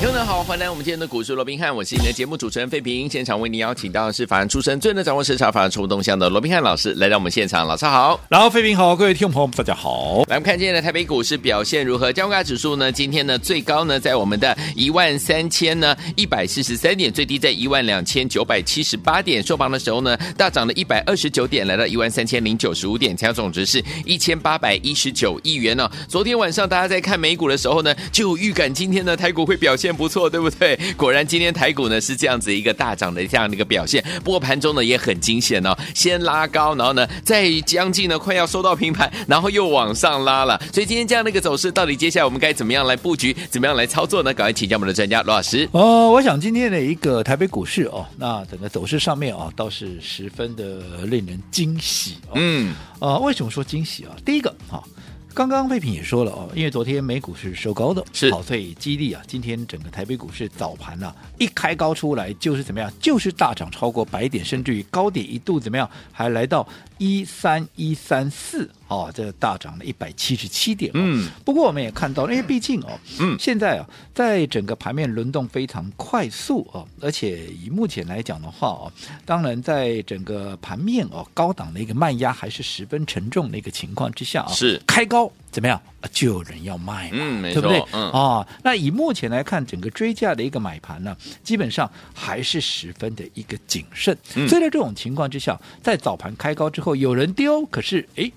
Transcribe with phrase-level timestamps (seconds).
[0.00, 3.06] 听众好，欢迎来到我们今天的股市罗宾汉，我是你的节目主持人费平。
[3.06, 7.68] 现场为您邀请到的是法案出身、最能掌握市场法案出动向的罗宾汉老师，来到我们现场。
[7.68, 10.24] 老师好，然后费平好，各位听众朋友们大家好。
[10.26, 12.10] 来，我们看今天的台北股市表现如何？
[12.10, 12.90] 加权指数呢？
[12.90, 19.42] 今天呢最高呢在我们的一万三千呢一百四十三点，最低在一万两千九百七十八点。
[19.42, 25.92] 收盘的时候呢大涨了一百二十九点，来到一万三千零九十五点，成交总值是一千八百一十九亿元呢、哦。
[26.08, 30.78] 昨天晚上大家在看美股的时候呢，就有预感今天的台股会表现不错，对不对？
[30.96, 34.04] 果然，今天台股呢是这样子一个大涨的这样的一个表现。
[34.24, 40.60] 不过盘中呢也很惊险哦，先拉高，然后呢在将近呢快要收到平盘，然后又往上拉了。
[40.72, 44.32] 所以今天这样的一个走势，到底接下来我们该怎么样来布局，怎么样来操作呢？
[44.34, 45.68] 赶快请教我们的专家罗老师。
[45.72, 52.32] 哦，我想今天的一个台北股市哦，那整个走势上面啊、哦，倒是十分的令人惊喜、哦。
[52.34, 54.16] 嗯，呃，为什么说惊喜啊？
[54.24, 54.78] 第一个啊。
[54.78, 54.84] 哦
[55.32, 58.30] 刚刚废品也说了哦，因为昨天美股是收高的，是。
[58.32, 66.66] 好，所以激励啊，今天整个台北股市早盘呢、啊、一开高出来就是怎么样，就是大涨超过百点，甚至于高点一度怎么样，还来到
[67.00, 71.00] 一三一三四哦，这大涨了一百七十七点、哦。
[71.00, 78.92] 嗯，不过我们也看到，因为毕竟哦，嗯，现在啊，在整个盘面轮动非常快速哦，而且以目前来讲的话哦，
[79.24, 85.32] 当然在整个盘面哦高档的一个卖压还是十分沉重的一个情况之下啊，是开高。
[85.50, 85.80] 怎么样？
[86.12, 87.82] 就有人要卖嘛，嗯，对不对？
[87.92, 94.16] 嗯，啊，那以目前来看，整个追价的一个买盘呢，基本上还是十分的一个谨慎。
[94.36, 98.32] 嗯，所以在这种情况之下，在早盘开高之后，有人丢，可是诶。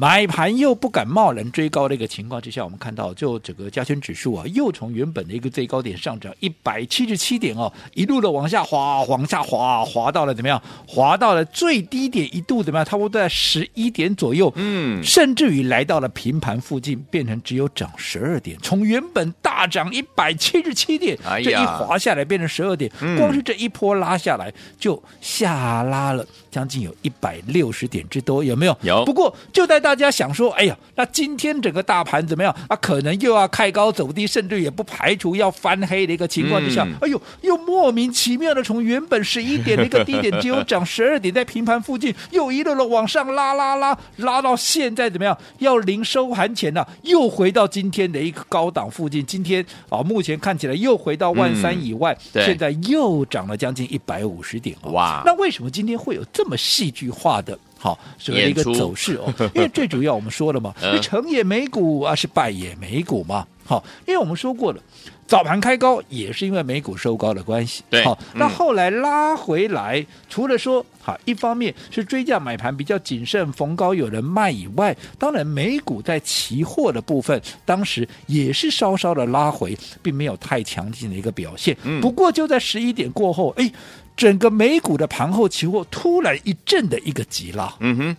[0.00, 10.62] 买盘又不敢贸然追高的一个情况之下，我们看到就整个加权指数啊，又从原本的一个最高点上涨一百七十七点哦，一路的往下滑，往下滑，滑到了怎么样？
[10.86, 12.84] 滑到了最低点一度怎么样？
[12.86, 22.88] 差不多在十一点左右，嗯，甚至于来到了平盘附近，变成只有涨十二点，从原本大涨一百七十七点，这一滑下来变成十二点，
[23.18, 28.78] 光是这一波拉下来就下拉了将近有一百六十点之多，有没有？
[28.82, 29.04] 有。
[29.04, 32.76] 不过就在大家想说，哎呀，那今天整个大盘怎么样啊？
[32.76, 45.34] 可能又要开高走低，甚至也不排除要翻黑的一个情况之下，嗯、哎呦，又莫名其妙的从原本十一点的一个低点，只有涨十二点，在平盘附近又一路的往上拉拉拉，拉到现在怎么样？
[45.60, 49.24] 要临收盘前呢、啊，又回到今天的一个高档附近。
[49.24, 54.76] 今天啊，目前看起来又回到万三以外，嗯、现在又涨了将近一百五十点。
[54.82, 57.58] 哇，那为什么今天会有这么戏剧化的？
[57.78, 63.46] 好，所谓的一个走势哦， 因为最主要我们说了嘛，成也美股啊，是败也美股嘛。
[63.64, 64.82] 好，因为我们说过了，
[65.26, 67.84] 早盘开高也是因为美股收高的关系。
[67.90, 81.76] 对，好，那后来拉回来，除了说好，一方面是追价买盘比较谨慎，逢高有人卖以外，当然美股在期货的部分，当时也是稍稍的拉回，并没有太强劲的一个表现。
[82.00, 83.70] 不过就在十一点过后，哎。
[84.18, 88.16] 整个美股的盘后期货突然一阵的一个急拉，嗯哼。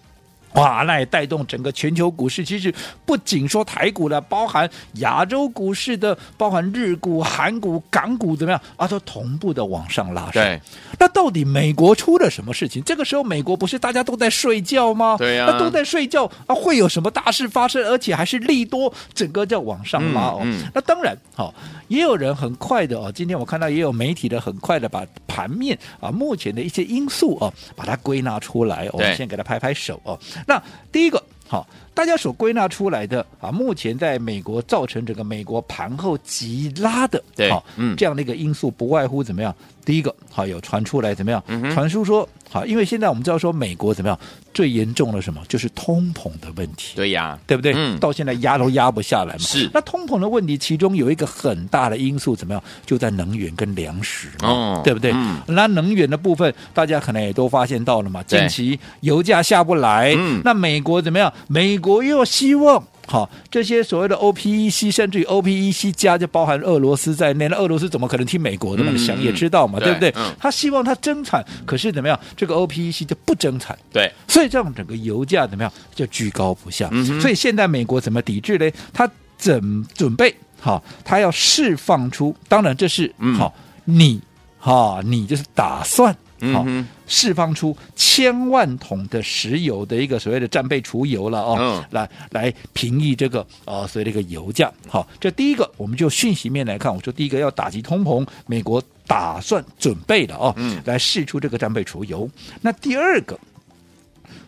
[0.54, 2.44] 哇，那也带动整个全球股市。
[2.44, 2.74] 其实
[3.06, 10.42] 不仅说台股的，包含亚洲股市的，包含日股、韩股、港股怎么样啊，都同步的往上拉升。
[10.42, 10.60] 对，
[10.98, 12.84] 那到底美国出了什么事情？
[12.84, 15.16] 这个时候美国不是大家都在睡觉吗？
[15.18, 17.84] 对呀、啊，那都在睡觉啊，会有什么大事发生？
[17.86, 20.40] 而且还是利多，整个在往上拉哦。
[20.44, 21.54] 嗯嗯、那当然，好、哦，
[21.88, 23.12] 也有人很快的哦。
[23.14, 28.90] 今天我看到也有媒体的很快的把盘面啊，目前的一些因素哦，把它归纳出来。
[28.92, 30.20] 我们先给他拍拍手哦。
[30.48, 30.62] 那
[30.92, 39.54] 第一个，好，大家所归纳出来的啊，目前在美国造成整个美国盘后急拉的，对，好，嗯，这样的一个因素不外乎怎么样？
[39.86, 41.44] 第一个，好，有传出来怎么样？
[41.48, 42.28] 嗯、传出说。
[42.52, 44.20] 好，因为现在我们知道说美国怎么样，
[44.56, 46.94] 最严重的什么就是通膨的问题。
[46.96, 47.74] 对呀，对不对？
[47.76, 49.40] 嗯，到现在压都压不下来嘛。
[49.40, 49.70] 是。
[49.72, 52.64] 那通膨的问题，其中有一个很大的因素怎么样？
[52.88, 55.12] 就在能源跟粮食，哦，对不对？
[55.14, 55.38] 嗯。
[55.48, 58.24] 那能源的部分，大家可能也都发现到了嘛。
[58.24, 60.42] 近期油价下不来，嗯。
[60.44, 61.32] 那美国怎么样？
[61.48, 62.84] 美国又希望。
[63.08, 67.48] 好，这些所谓的 OPEC，甚至于 OPEC 加，就包含俄罗斯在内。
[67.48, 68.92] 那俄罗斯怎么可能听美国的嘛？
[68.92, 70.14] 你想也知道嘛，嗯、对不对？
[70.16, 72.20] 嗯、他希望他增产，可是怎么样？
[72.38, 73.76] 这个 OPEC 就不增产。
[73.92, 75.74] 对，所以这样整个油价怎么样？
[75.96, 76.88] 就居高不下。
[76.92, 78.70] 嗯、所以现在美国怎么抵制呢？
[78.94, 79.10] 他
[79.40, 80.36] 怎准备？
[80.60, 83.52] 好，他要释放出，当然这是好，
[83.86, 84.22] 嗯、你
[84.60, 86.16] 哈，你就是打算
[86.54, 94.72] 好、嗯释放出千万桶的石油的一个所谓的战备储油了哦，嗯来来平抑这个呃所谓的一个油价。
[94.88, 102.30] 好，这第一个，我们就讯息面来看，我说第一个要打击通膨，美国打算准备了哦，嗯来试出这个战备储油。
[102.62, 103.40] 那第二个，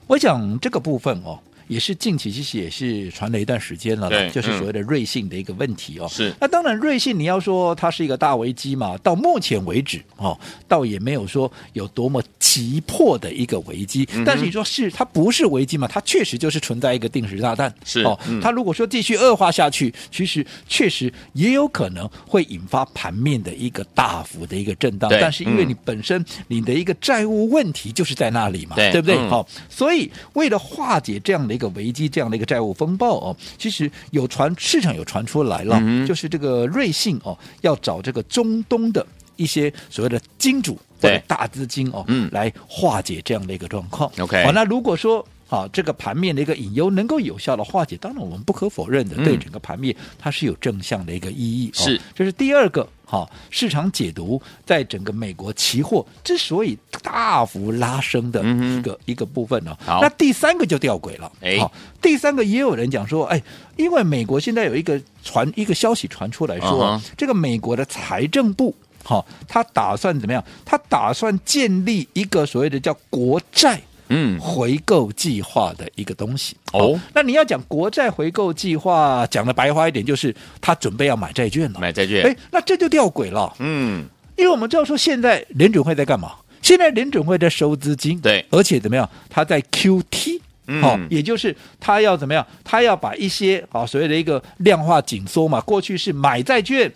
[0.06, 1.40] 我想这个部分哦。
[1.72, 6.08] 也是近期其实也是传了一段时间了，对就是所谓的瑞信的一个问题哦。
[6.10, 10.38] 是那当然，瑞信你要说它是一个大危机嘛，到目前为止哦，
[10.68, 14.06] 倒也没有说有多么急迫的一个危机。
[14.14, 15.88] 嗯、但是你说是它不是危机嘛？
[15.88, 17.74] 它确实就是存在一个定时炸弹。
[17.86, 25.10] 是哦，嗯、它如果说继续恶化下去，其实确实也有可能会引发盘面的一个大幅的一个震荡。
[25.10, 29.16] 对但是因为你嗯本身你的一个债务问题就是在那里嘛，对对不对？
[29.18, 39.06] 嗯好、所以为了化解这样的一个危机，这样的一个债务风暴哦，其实有传市场有传出来了，嗯就是这个瑞信哦要找这个中东的
[39.36, 41.18] 一些所谓的金主或对。
[41.18, 42.30] 者大资金哦，嗯。
[42.32, 44.12] 来化解这样的一个状况。
[44.20, 51.70] OK 好，那如果说好，这个盘面的一个隐忧能够有效的化解，当然我们不可否认的，嗯对整个盘面它是有正向的一个意义。
[51.74, 52.88] 是哦，这是第二个。
[53.04, 61.30] 好，市场解读在整个美国期货之所以大幅拉升的一个、嗯一个部分呢、好那第三个就吊诡了。
[61.42, 61.70] 哎好，
[62.02, 63.44] 第三个也有人讲说，哎，
[63.76, 68.74] 因为美国现在有一个传一个消息传出来说嗯这个美国的财政部。
[69.04, 70.42] 好，他打算怎么样？
[70.64, 73.82] 他打算建立一个所谓的叫国债
[74.14, 76.58] 嗯，回购计划的一个东西。
[76.74, 81.80] 哦，那你要讲国债回购计划，讲的白话一点，就是他准备要买债券了。
[81.80, 83.54] 买债券，哎，那这就吊诡了。
[83.60, 84.06] 嗯，
[84.36, 86.34] 因为我们知道说，现在联准会在干嘛？
[86.62, 89.10] 现在联准会在收资金，对而且怎么样？
[89.30, 92.46] 他在 QT，嗯好、也就是他要怎么样？
[92.66, 96.92] 他要把一些啊所谓的一个量化紧缩嘛，过去是买债券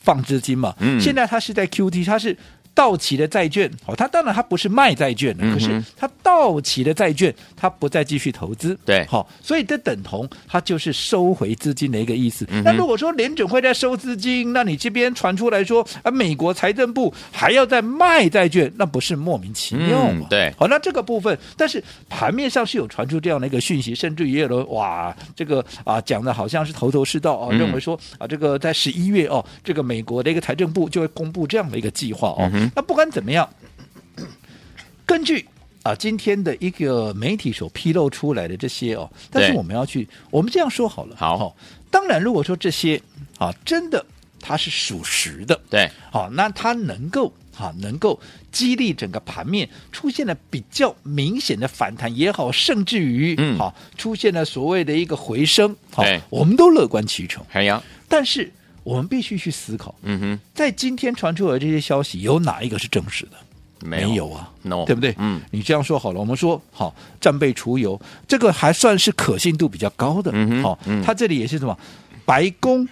[0.00, 2.34] 放资金嘛，嗯现在他是在 QT，他是。
[2.74, 12.44] 到期的债券，哦，他当然他不是卖债券的，嗯可是他到期的债券，他不再继续投资，对好、所以这等同他就是收回资金的一个意思。
[12.50, 20.26] 嗯那如果说联准会在收资金，那你这边传出来说啊，美国财政部还要再卖债券，那不是莫名其妙吗？
[20.26, 32.50] 嗯对好，那这个部分，但是盘面上是有传出这样的一个讯息，甚至也有人哇，这个啊讲的好像是头头是道啊，嗯认为说啊，这个在十一月哦，这个美国的一个财政部就会公布这样的一个计划哦。
[32.64, 32.70] 嗯。
[32.74, 33.48] 那不管怎么样，
[35.06, 35.46] 根据
[35.82, 41.36] 啊今天的一个媒体所披露出来的这些哦，但是我们要去，我们这样说好了，好。
[41.38, 41.54] 哦
[41.94, 43.00] 当然如果说这些
[43.38, 44.04] 啊真的
[44.40, 48.18] 它是属实的，对，好，那它能够啊、能够
[48.50, 53.56] 激励整个盘面出现了比较明显的反弹也好，甚至于嗯。
[53.56, 57.44] 好、出现了所谓的一个回升，好对，我们都乐观其成。
[57.48, 58.52] 海洋，但是
[58.84, 63.32] 我们必须去思考，嗯哼，在今天传出来的这些消息，有哪一个是证实的？
[63.80, 65.14] 没有，没有啊 no 对不对？
[65.18, 70.30] 嗯，你这样说好了，我们说好战备除油，这个还算是可信度比较高的。
[70.32, 71.76] 嗯哼好、嗯它这里也是什么？
[72.24, 72.88] 白宫，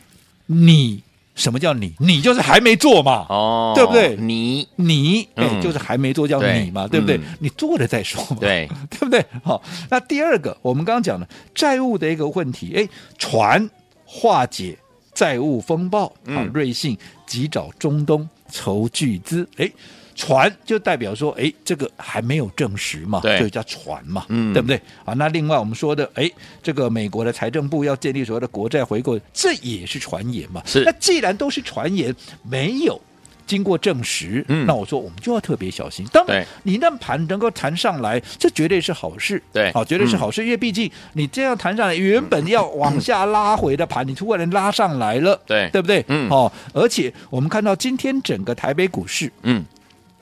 [0.47, 1.03] 你
[1.35, 1.94] 什么叫你？
[1.99, 3.25] 你就是还没做嘛。
[3.31, 7.17] 哦，对不对你你哎、嗯就是还没做叫你嘛，对不对？
[7.17, 9.25] 嗯你做了再说嘛，对 对不对？
[9.43, 12.87] 好，那第二个，我们刚刚讲的债务的一个问题，哎，
[13.17, 13.71] 船
[14.05, 14.77] 化解
[15.22, 19.70] 债务风暴，啊嗯，瑞信急找中东筹巨资，哎。
[20.14, 24.76] 船就代表说，哎，这个还没有证实嘛，对就叫船嘛，嗯对不对？
[25.06, 26.31] 啊，那另外我们说的，哎，
[26.62, 30.62] 这个美国的财政部要建立所谓的国债回购，这也是传言嘛。
[30.67, 33.00] 是那既然都是传言，没有
[33.46, 34.67] 经过证实，嗯。
[34.67, 36.06] 那我说我们就要特别小心。
[36.13, 39.72] 当然对，你那盘能够弹上来，这绝对是好事，对。
[39.72, 45.69] 好，绝对是好事，因为毕竟你这样弹上来，原本要往下拉回的盘，你突然拉上来了，对。
[45.70, 46.05] 对不对？
[46.08, 46.29] 嗯。
[46.31, 49.65] 哦，而且我们看到今天整个台北股市嗯，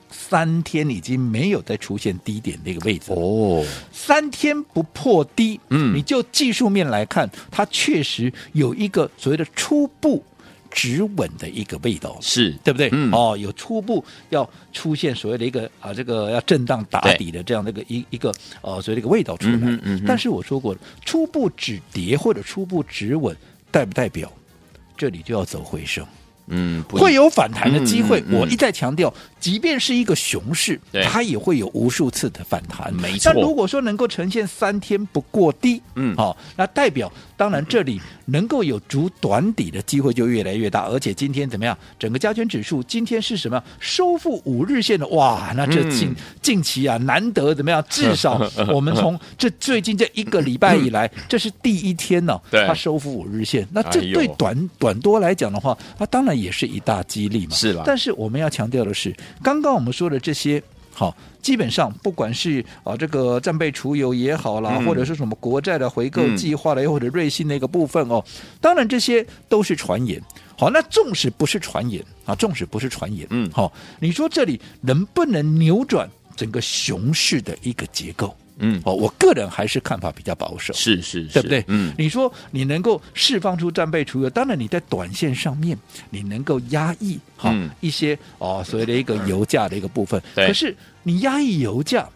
[0.09, 5.95] 三天已经没有再出现低点那个位置，哦，三天不破低，嗯。
[5.95, 10.23] 你就技术面来看，它确实有一个所谓的初步
[10.71, 12.17] 止稳的一个味道。
[12.21, 12.89] 是，对不对？
[12.91, 19.59] 嗯哦，有初步要出现所谓的一个啊，这个要震荡打底的这样的一个一一个呃，所谓的一个味道出来。
[19.61, 23.35] 嗯嗯但是我说过了，初步止跌或者初步止稳，
[23.69, 24.31] 代不代表
[24.97, 26.05] 这里就要走回升？
[26.47, 28.21] 嗯，不会有反弹的机会。
[28.29, 30.79] 我一再强调，即便是一个熊市，
[31.09, 32.93] 它也会有无数次的反弹。
[32.93, 40.85] 没错那如果说能够呈现三天不过低，嗯好、那代表当然这里能够有筑短底的机会就越来越大。
[40.85, 41.77] 而且今天怎么样？
[41.99, 43.63] 整个加权指数今天是什么样？
[43.79, 45.51] 收复五日线的哇！
[45.57, 47.83] 那这近、嗯近期啊，难得怎么样？
[47.89, 48.39] 至少
[48.71, 53.67] 我们从这最近这一个礼拜以来， 这是第一天呢、对它收复五日线。
[53.71, 57.55] 那这对短、短多来讲的话，它当然也是一大激励嘛。
[57.55, 60.61] 是啦但是我们要强调的是，刚刚我们说的这些
[60.93, 68.23] 好，基本上不管是啊这个战备储油也好啦，嗯、或者是什么国债的回购计划了，又、嗯、或者瑞信那个部分哦，
[68.59, 70.21] 当然这些都是传言。
[70.57, 78.35] 好，那纵使不是传言啊，纵使不是传言，嗯，好，你说这里能不能扭转整个熊市的一个结构？
[78.61, 81.65] 嗯，哦，我个人还是看法比较保守，是是，是，对不对？
[81.67, 85.77] 嗯，你说你能够释放出战备储油，当然你在短线上面
[86.09, 90.47] 你能够压抑哈、嗯、一些哦所谓的一个油价的一个部分，对。
[90.47, 92.07] 可是你压抑油价，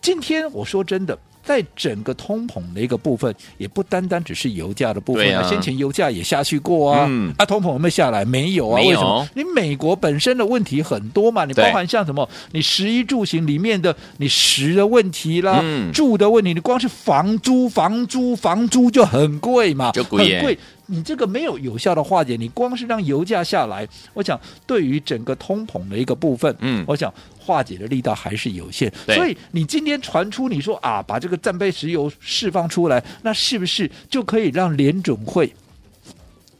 [0.00, 1.18] 今天我说真的。
[1.44, 5.46] 在整个通膨的一个部分，也不单单只是油价的部分啊。
[5.48, 8.24] 先前油价也下去过啊，嗯、啊，通膨有没有下来？
[8.24, 8.80] 没有啊。
[8.80, 9.28] 为什么？
[9.34, 12.28] 你美国本身的问题很多嘛，你包含像什么？
[12.52, 20.58] 你食衣住行里面的你食的问题啦，嗯、住的问题，你光是房租、房租、房租就很贵嘛，就贵很贵。
[20.86, 28.92] 你这个没有有效的化解，你光是让油价下来，我想对于整个通膨的一个部分，嗯，我想化解的力道还是有限。
[29.06, 35.50] 所以你今天传出你说啊，把这个战备石油释放出来，那是不是就可以让联准会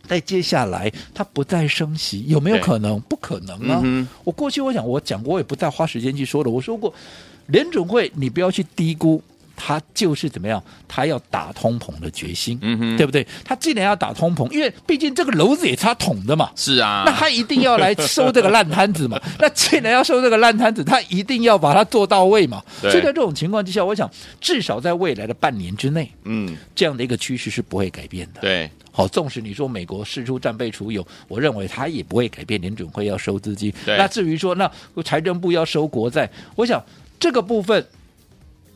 [0.07, 2.25] 在接下来它不再升息？
[2.27, 3.01] 有没有可能？
[3.03, 3.81] 不可能啊！
[3.85, 6.51] 嗯、我过去我想我讲过，我也不再花时间去说了。
[6.51, 6.93] 我说过，
[7.47, 9.23] 联准会你不要去低估。
[9.57, 10.63] 他就是怎么样？
[10.89, 13.27] 他要打通膨的决心，嗯哼，对不对？
[13.45, 19.21] 他既然要打通膨，因为毕竟这个篓子也是他捅的嘛，是啊，那他一定要来收这个烂摊子嘛。
[19.39, 22.63] 那既然要收这个烂摊子，他一定要把它做到位嘛。
[22.81, 28.41] 所以在这种情况之下，我想至少在未来的半年之内，嗯，这样的一个趋势是不会改变的。
[28.41, 33.73] 对，好，纵使你说美国释出战备储油，我认为他也不会改变联准会要收资金。
[33.85, 34.71] 对那至于说那
[35.05, 36.83] 财政部要收国债，我想
[37.19, 37.87] 这个部分。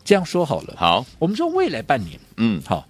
[0.08, 2.88] 这样说好了，好，我们说未来半年，嗯，好。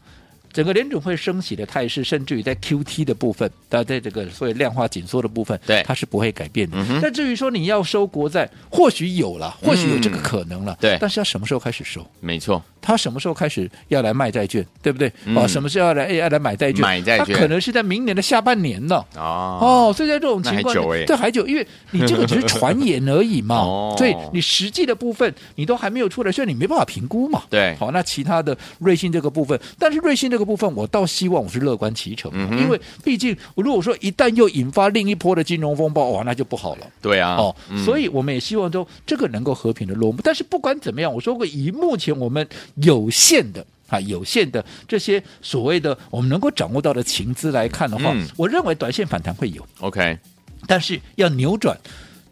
[0.53, 6.77] 整个联准会升息的态势，甚至于在 QT 的部分，它在这个所谓量化紧缩的部分，对，它是不会改变的。
[7.03, 10.99] 但至于说你要收国债，或许有了，或许有这个可能了，嗯、对。
[11.01, 12.07] 但是要什么时候开始收？
[12.21, 15.13] 没错，他什么时候开始要来卖债券，对不对？
[15.25, 16.83] 嗯、哦，什么时候要来要来买债券？
[16.83, 19.05] 买债券，他可能是在明年的下半年呢。
[19.17, 27.43] 哦哦，所以在这种情况，这对还久，因为你这个只是传言而已嘛， 哦、所以你实际的部分你都还没有出来，所以你没办法评估嘛。
[27.51, 36.87] 对，好，那其他的瑞信这个部分，但是瑞信这个部分，我倒希望我是乐观其成，嗯、因为毕竟如果说一旦又引发另一波的金融风暴，哇，那就不好了。
[37.01, 40.21] 对啊，哦，嗯、所以我们也希望说这个能够和平的落幕。
[40.23, 49.67] 但是不管怎么样，我说过，以目前我们有限的啊有限的这些所谓的我们能够掌握到的情资来看的话，嗯、我认为短线反弹会有。
[49.81, 50.19] OK，
[50.67, 51.79] 但是要扭转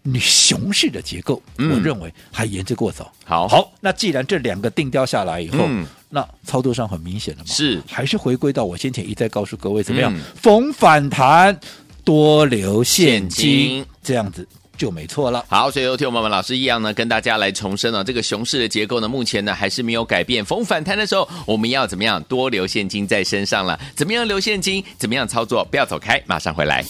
[0.02, 3.12] 你熊市的结构，嗯、我认为还言之过早。
[3.24, 5.58] 好，好，那既然这两个定调下来以后。
[5.66, 7.50] 嗯那操作上很明显了嘛？
[7.50, 10.14] 是，还是回归到我先前一再告诉各位，怎么样？
[10.16, 11.58] 嗯、逢反弹
[12.04, 15.44] 多留现金这样子就没错了。
[15.48, 20.44] 好，所以又听我们老师一样呢，跟大家来重申了、这个熊市的结构呢，目前呢还是没有改变。
[20.44, 22.22] 逢反弹的时候，我们要怎么样？
[22.24, 23.78] 多留现金在身上了？
[23.94, 24.84] 怎么样留现金？
[24.98, 25.64] 怎么样操作？
[25.64, 26.84] 不要走开，马上回来。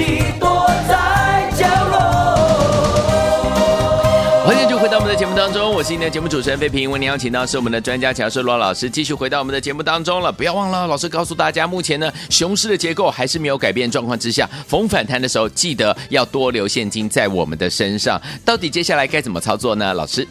[0.00, 1.98] 起躲在角落。
[4.46, 10.32] 欢迎就回到我们的节目当中，我是你的节目主持人费平，为您邀请到是我们的专家乔世罗老师，继续回到我们的节目当中了。
[10.32, 18.18] 不要忘了，老师告诉大家，目前呢熊市的结构还是没有改变状况之下，逢反弹的时候记得要多留现金在我们的身上。
[18.42, 19.92] 到底接下来该怎么操作呢？
[19.92, 20.26] 老师，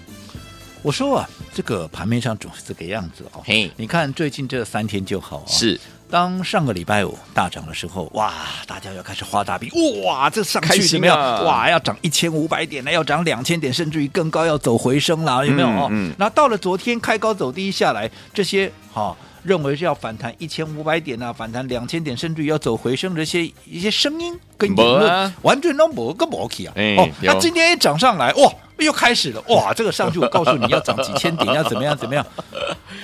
[0.82, 3.42] 我说啊，这个盘面上总是这个样子哦。
[3.46, 8.34] 嘿，你看最近这三天就好、是当上个礼拜五大涨的时候，哇，
[8.66, 9.70] 大家要开始画大饼，
[10.04, 11.16] 哇，这上去怎么样？
[11.16, 15.68] 啊、哇，要涨一千五百点了，要涨两千点，甚至于更高，要走回升了，有没有？
[15.68, 26.74] 哦、嗯，那、嗯、到了昨天开高走低下来，这些哈、哦、认为是要反弹一千五百点啊，反弹两千点，甚至于要走回升的这些一些声音跟言论，啊、完全都没个默契啊。
[26.76, 28.52] 哎、哦，那今天一涨上来，哇！
[28.86, 29.74] 又开始了 哇！
[29.74, 32.26] 这个上去，我告诉你要涨几千点， 要怎么样怎么样？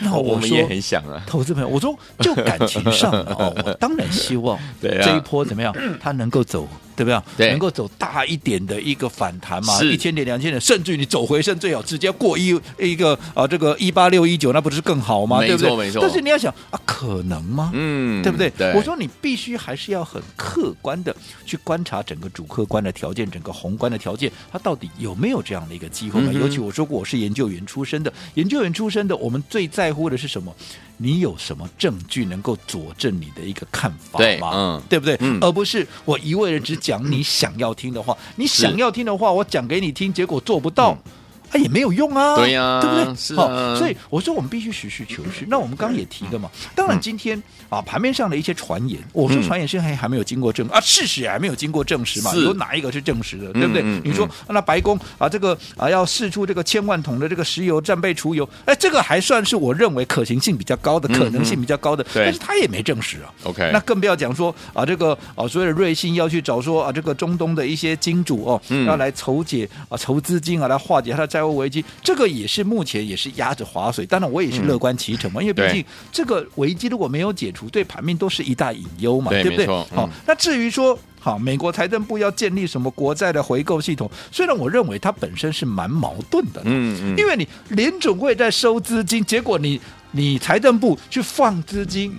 [0.01, 6.67] 那我，我们也很想啊，投资朋友，我说就感情上 哦，我当然希望这一波怎么样， 它能够走。
[6.98, 7.22] 对不对？
[7.36, 15.39] 对，能够走大一点的一个反弹嘛，一千点、两千点，甚至于你走回升，最好直接过一一个啊，这个一八六一九，那不是更好吗？
[15.46, 15.75] 对不对？
[15.75, 16.01] 没错。
[16.01, 17.70] 但是你要想啊，可能吗？
[17.74, 18.50] 嗯，对不对？
[18.51, 18.72] 对。
[18.72, 21.13] 我说你必须还是要很客观的
[21.46, 26.31] 去观察整个主客观的条件，整个宏观的条件，它到底有没有这样的一个机会嘛？
[26.34, 30.53] 嗯、尤其我说过，我是研究员出身的，研究员出身的，我们最在乎的是什么？
[30.98, 34.19] 你有什么证据能够佐证你的一个看法吗？
[34.19, 35.17] 对，嗯，对不对？
[35.19, 38.17] 嗯，而不是我一味的只讲你想要听的话。
[38.38, 40.98] 你想要听的话，我讲给你听，结果做不到。
[41.05, 41.12] 嗯
[41.55, 43.15] 它也没有用啊，对呀、啊，对不对？
[43.15, 45.45] 是啊，所以我说我们必须实事求是。
[45.47, 53.81] 那我们刚刚也提了嘛，当然今天啊盘面上的一些传言，我说传言现在还还没有经过证啊，事实也还没有经过证实嘛，有哪一个是证实的，对不对？
[54.03, 63.31] 你说那白宫啊这个啊要试出这个千万桶的这个石油战备储油，哎，这个还算是我认为可行性比较高的，可能性比较高的，但是他也没证实啊。
[63.43, 74.05] OK，那更不要讲说啊这个啊所谓的瑞信要去找说啊这个中东的一些金主哦，要来筹解啊筹资金啊来化解他的债危机，这个也是目前也是压着划水。
[74.05, 79.67] 当然，我也是乐观其成嘛，因为毕竟这个危机如果没有解除，对盘面都是一大隐忧嘛，对，不对？
[79.67, 89.79] 好、那至于说，好，美国财政部要建立什么国债的回购系统，虽然我认为它本身是蛮矛盾的，嗯嗯，因为你联准会在收资金，结果你
[90.11, 92.13] 你财政部去放资金，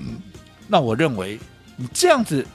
[0.69, 1.39] 那我认为
[1.77, 2.47] 你这样子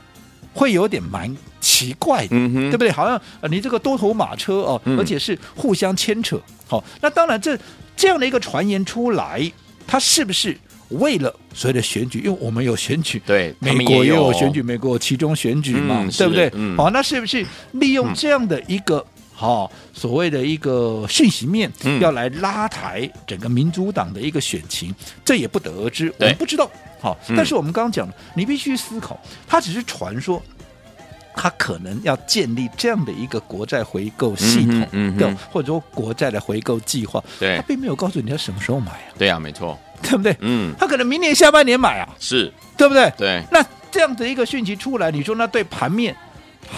[0.53, 1.35] 会有点蛮。
[1.81, 2.91] 奇怪的，嗯、对不对？
[2.91, 6.39] 好像呃，你这个多头马车哦，嗯、而且是互相牵扯。
[6.67, 7.57] 好、哦，那当然这
[7.95, 9.51] 这样的一个传言出来，
[9.87, 10.55] 它是不是
[10.89, 12.19] 为了所谓的选举？
[12.19, 16.45] 因为我们有选举，对，美国也有选举，美国有期中选举嘛，嗯、对不对？
[16.49, 24.93] 好、嗯哦，那是不是利用这样的一个好、哦、所谓的一个讯息面，嗯、要来拉抬整个民主党的一个选情？
[25.25, 26.69] 这也不得而知，对我们不知道。
[27.01, 30.39] 好、但是我们刚刚讲了，你必须思考，它只是传说。
[31.35, 39.11] 他可能要建立这样的一个国债回购系统，的、嗯嗯、或者说国债的回购计划，对他并没有告诉你要什么时候买啊？
[39.17, 40.35] 对啊，没错，对不对？
[40.41, 43.11] 嗯，他可能明年下半年买啊，是对不对？
[43.17, 46.15] 对，那这样的一个讯息出来，你说那对盘面，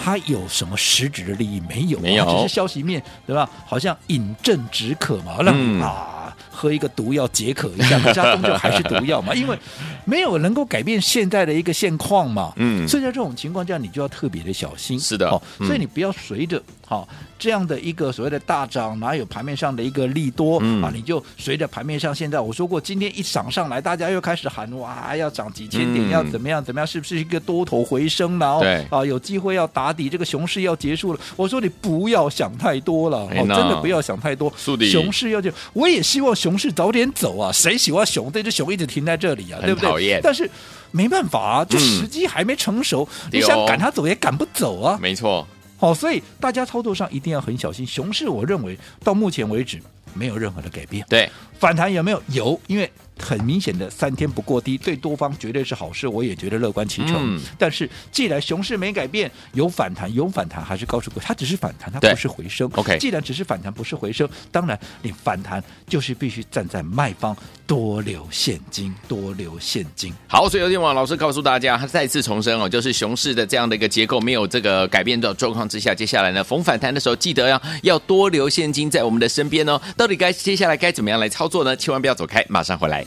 [0.02, 1.60] 它有什么实质的利益？
[1.68, 3.48] 没有，没有，只是消息面对吧？
[3.66, 6.10] 好像饮鸩止渴嘛，那、嗯、啊。
[6.54, 9.58] 喝一个毒药解渴一下，可是它终究还是毒药嘛， 因为
[10.04, 12.52] 没有能够改变现在的一个现况嘛。
[12.56, 14.98] 嗯，所以在这种情况下，你就要特别的小心。
[14.98, 20.90] 是的，哦，所以你不要随着好这样的一个所谓的大涨，哪有盘面上的一个利多啊？
[20.94, 26.86] 你就随着盘面上现在我说过，今天一涨上来，大家又开始喊哇，要涨几千点，要怎么样怎么样？
[26.86, 28.38] 是不是一个多头回升？
[28.38, 31.20] 然后啊，有机会要打底，这个熊市要结束了。
[31.36, 34.52] 我说你不要想太多了，哦，真的不要想太多。
[34.56, 36.34] 熊市要就，我也希望。
[36.34, 37.52] 熊市早点走啊！
[37.52, 38.30] 谁喜欢熊？
[38.32, 40.20] 这只熊一直停在这里啊，对不对？
[40.22, 40.50] 但是
[40.90, 44.98] 没办法啊，就时机还没成熟，嗯、你想赶它走也赶不走啊。
[45.00, 47.86] 没错，好，所以大家操作上一定要很小心。
[47.86, 49.80] 熊市，我认为到目前为止
[50.14, 51.04] 没有任何的改变。
[51.08, 52.22] 对，反弹有没有？
[52.28, 52.90] 有，因为。
[53.16, 57.14] 很明显的三天不过低，对多方绝对是好事，我也觉得乐观其成。
[57.16, 62.68] 嗯、但是既然熊市没改变，有反弹，有反弹，还是告诉各位，它只是反弹，它不是回升。
[62.74, 67.36] OK，既然只是反弹，不是回升，当然你反弹就是必须站在卖方，
[67.68, 70.12] 多留现金，多留现金。
[70.26, 79.80] 好，所以有天王老师告诉大家，他再次重申哦，就是熊市的这样的一个结构没有这个改变的状况之下，接下来呢，逢反弹的时候，记得要要多留现金在我们的身边哦。
[80.04, 81.74] 到底该接下来该怎么样来操作呢？
[81.74, 83.02] 千万不要走开，马上回来。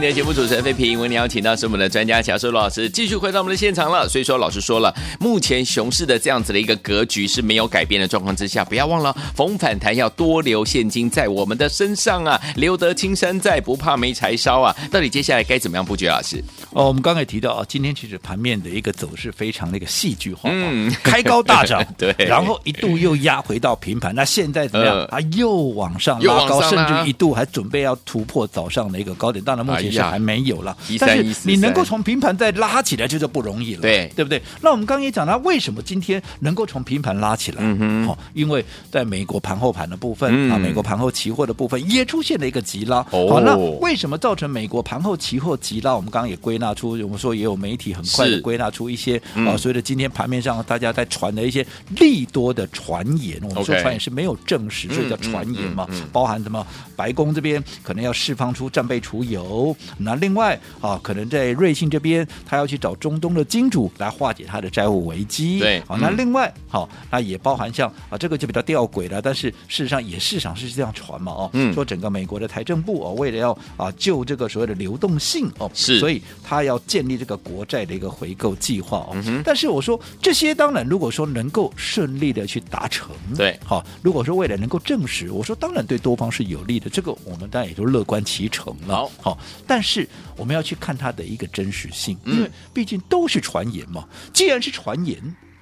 [0.00, 0.98] 当中，我是你的节目主持人费平。
[0.98, 4.08] 为你邀请到是我们的专家乔硕罗老师，继续回到我们的现场了。
[4.08, 14.74] 所以说，老师说了，目前熊市的这样子的一个格局是没有改变的状况之下，不要忘了逢反弹要多留现金在我们的身上啊，留得青山在，不怕没柴烧啊。
[14.90, 16.06] 到底接下来该怎么样布局？
[16.06, 16.42] 老师？
[16.70, 24.96] 哦，我们刚才提到啊，今天其实盘面的一个走势非常的一个戏剧化，嗯，开高大涨， 对，然后一度又压回到平盘，那现在怎么样？
[24.96, 30.76] 呃、啊，又往上拉高，甚至一度还准备要突破早上的一个高点，当然目前是还没有了。
[30.88, 34.40] 哎、但是你能够从平盘再拉起来，就是不容易了，对对不对？
[34.60, 37.58] 那我们刚刚也讲了，为什么今天能够从平盘拉起来？
[37.60, 42.98] 嗯哼，好、哦，因为在美国盘后盘的部分、嗯、啊，美国盘后期货的部分也出现了一个急拉。
[43.10, 45.94] 哦，好，那为什么造成美国盘后期货急拉？
[45.94, 51.66] 我们刚刚也归纳出，我们说也有媒体很快的归纳出一些啊，所以的今天盘面上大家在传的一些
[51.98, 56.66] 利多的传言，我们说传言是没有证实，所以叫传言嘛，包含什么？
[56.96, 65.58] 白宫这边可能要释放出战备储油，那另外啊，可能在瑞信这边，他要去找中东的金主来化解他的债务危机。
[65.58, 79.16] 对，好，那另外好，那也包含像啊，这个就比较吊诡了，但是事实上也市场是这样传嘛，哦，嗯，说整个美国的财政部哦，为了要啊救这个所谓的流动性哦，是，所以他要建立这个国债的一个回购计划哦。
[79.26, 86.90] 嗯、但是我说这些当然，如果说能够顺利的去达成，对，好，如果说未来能够证实，我说当然对多方是有利的。
[86.90, 88.96] 这个我们当然也就乐观其成了。
[88.96, 89.38] 好，好，
[89.70, 90.04] 但是
[90.36, 94.04] 我们要去看它的一个真实性，因为毕竟都是传言嘛。
[94.34, 95.16] 既然是传言，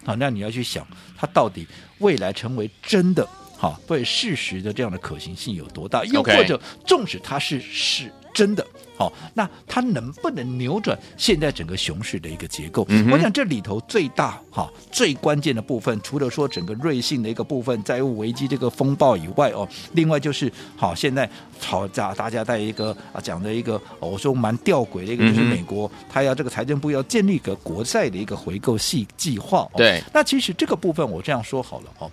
[0.07, 1.68] 啊，那你要去想它到底
[1.99, 6.03] 未来成为真的，好，对事实的这样的可行性有多大？
[6.07, 8.66] 又或者，纵使它是是真的。
[8.99, 12.85] 好，那它能不能扭转现在整个熊市的一个结构？
[12.89, 21.31] 嗯、我想这里头最大哈最关键的部分，除了说整个瑞信的一个部分债务危机这个风暴以外哦，另外就是好现在
[21.61, 29.61] 吵架大家在一个啊讲的一个我说蛮吊诡的一个，就是美国他要这个财政部要建立一个国债的一个回购系计划。
[29.61, 32.11] 哦、对，那其实这个部分我这样说好了哦。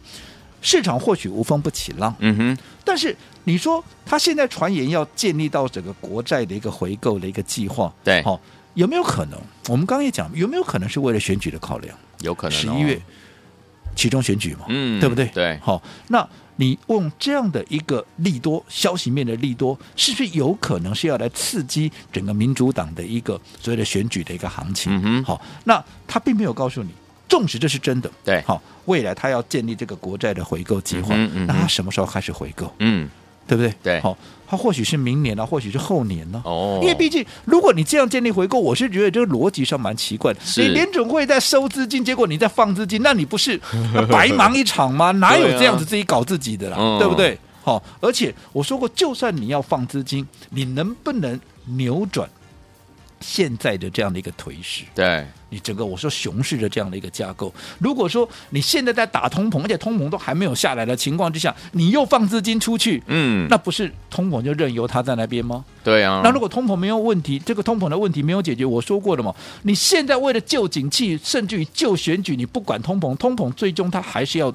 [0.65, 8.39] 市场或许无风不起浪，嗯哼，但是你说他现在传言要建立到整个国债的一个回购的一个计划，对，好、哦、
[8.73, 9.39] 有没有可能？
[9.69, 11.95] 我们刚刚也讲，有没有可能是为了选举的考量？
[12.21, 12.99] 有可能、哦，十一月
[13.95, 15.27] 其中选举嘛，嗯，对不对？
[15.27, 24.91] 对，好、哦，那你用这样的一个利多消息面的利多，是不是有可能是要来刺激整个民主党的一个所谓的选举的一个行情？
[24.95, 26.89] 嗯哼，好、哦，那他并没有告诉你。
[27.27, 32.71] 纵使这是真的，对，好，未来他要建立这个国债的回购计划，嗯嗯、那他什么时候开始回购？
[32.79, 33.09] 嗯，
[33.47, 33.73] 对不对？
[33.81, 36.47] 对，好，他或许是明年啊，或许是后年呢、啊。
[36.47, 40.39] 哦，因为毕竟，如果你这样建立回购，我是觉得这个逻辑上蛮奇怪的。
[40.43, 43.59] 是你联准会在收资金，结果你在放资金，那你不是
[44.09, 45.11] 白忙一场吗？
[45.19, 46.77] 哪有这样子自己搞自己的啦？
[46.77, 47.39] 对，啊、对不对？
[47.63, 51.39] 好，而且我说过，就算你要放资金，你能不能
[51.75, 52.29] 扭转？
[53.27, 65.65] 现在的这样的一个颓势，对你整个我说熊市的这样的一个架构，如果说你现在在打通膨，而且通膨都还没有下来的情况之下，你又放资金出去，嗯，那不是通膨就任由它在那边吗？
[65.83, 66.21] 对啊。
[66.23, 69.33] 那如果通膨没有问题，这个通膨的问题没有解决，我说过了嘛，
[69.63, 74.53] 你现在为了救景气，甚至于救选举，你不管通膨，通膨最终它还是要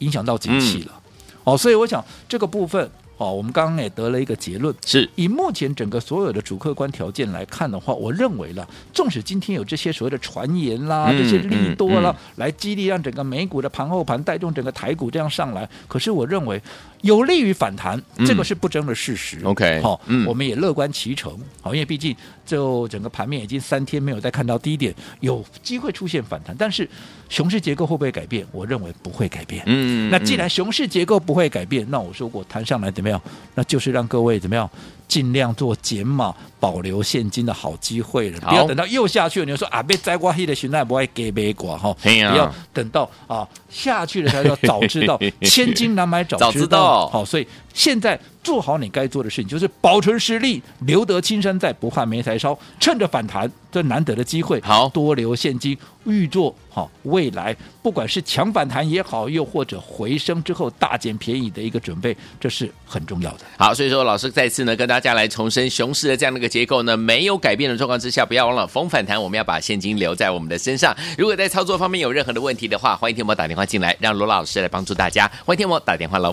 [0.00, 0.92] 影响到景气了。
[0.92, 2.90] 嗯、哦，所以我想这个部分。
[3.20, 5.06] 哦，我们刚刚也得了一个结论，是。
[5.14, 16.58] 以目前整个所有的主客观条件来看的话，我认为了，纵使今天有这些所谓的传言啦、嗯、这些利多啦，嗯嗯、来激励让整个美股的盘后盘带动整个台股这样上来，可是我认为
[17.02, 19.40] 有利于反弹，嗯、这个是不争的事实。
[19.44, 21.38] OK，好，我们也乐观其成。
[21.62, 26.88] 好，因为毕竟就整个盘面已经三天没有再看到低点，有机会出现反弹，但是
[27.28, 28.46] 熊市结构会不会改变？
[28.52, 29.62] 我认为不会改变。
[29.66, 33.20] 嗯，那既然熊市结构不会改变，那我说过谈上来怎么样？
[33.54, 34.68] 那就是让各位怎么样？
[35.10, 38.38] 尽量做减码，保留现金的好机会了。
[38.42, 41.92] 不要等到又下去了，你就说啊，被摘瓜黑的熊那不会给别挂哈。
[42.00, 46.50] 不要等到啊下去了才要早知道， 千金难买早知道。
[46.60, 52.58] 知道好，所以现在做好你该做的事情，就是保存实力，留得青山在，不怕没柴烧。
[52.80, 63.40] 趁着反弹这难得的机会，好多留现金，预做好未来，不管是强反弹也好，又或者回升之后大捡便宜的一个准备，这是很重要的。
[63.58, 65.10] 好，所以说老师再次呢跟大家。
[65.10, 70.96] 来重申熊市的这样的一个结构呢，没有改变的状况之下，不要忘了逢反弹，我们要把现金留在我们的身上。
[71.18, 75.28] 如果在操作方面有任何的问题的话，欢迎听我打电话进来，让罗老师来帮助大家。
[75.44, 76.32] 欢迎听我打电话喽。